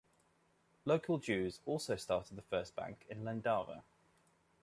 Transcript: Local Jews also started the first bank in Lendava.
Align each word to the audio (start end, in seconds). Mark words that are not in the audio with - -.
Local 0.83 1.19
Jews 1.19 1.59
also 1.63 1.95
started 1.95 2.35
the 2.35 2.41
first 2.41 2.75
bank 2.75 3.05
in 3.07 3.21
Lendava. 3.23 3.83